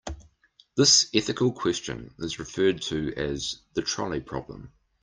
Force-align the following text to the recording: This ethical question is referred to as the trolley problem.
This 0.75 1.11
ethical 1.13 1.51
question 1.51 2.11
is 2.17 2.39
referred 2.39 2.81
to 2.89 3.13
as 3.15 3.57
the 3.75 3.83
trolley 3.83 4.19
problem. 4.19 4.73